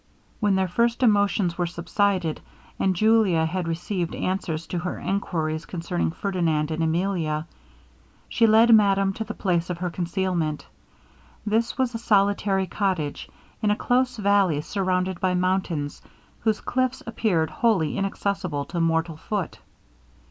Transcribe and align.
When 0.39 0.55
their 0.55 0.67
first 0.67 1.03
emotions 1.03 1.59
were 1.59 1.67
subsided, 1.67 2.41
and 2.79 2.95
Julia 2.95 3.45
had 3.45 3.67
received 3.67 4.15
answers 4.15 4.65
to 4.65 4.79
her 4.79 4.97
enquiries 4.97 5.67
concerning 5.67 6.09
Ferdinand 6.09 6.71
and 6.71 6.81
Emilia, 6.81 7.45
she 8.27 8.47
led 8.47 8.73
madame 8.73 9.13
to 9.13 9.23
the 9.23 9.35
place 9.35 9.69
of 9.69 9.77
her 9.77 9.91
concealment. 9.91 10.65
This 11.45 11.77
was 11.77 11.93
a 11.93 11.99
solitary 11.99 12.65
cottage, 12.65 13.29
in 13.61 13.69
a 13.69 13.75
close 13.75 14.17
valley 14.17 14.61
surrounded 14.61 15.19
by 15.19 15.35
mountains, 15.35 16.01
whose 16.39 16.61
cliffs 16.61 17.03
appeared 17.05 17.51
wholly 17.51 17.95
inaccessible 17.95 18.65
to 18.65 18.79
mortal 18.81 19.17
foot. 19.17 19.59